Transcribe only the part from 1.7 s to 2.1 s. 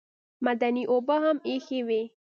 وې.